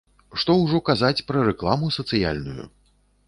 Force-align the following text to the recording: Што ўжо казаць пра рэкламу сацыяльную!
Што 0.43 0.53
ўжо 0.61 0.79
казаць 0.89 1.25
пра 1.27 1.43
рэкламу 1.49 1.91
сацыяльную! 1.99 2.65